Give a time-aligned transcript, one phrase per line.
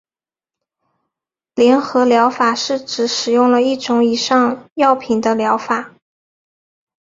[1.53, 5.93] 联合疗法是指使用了一种以上的药品的疗法。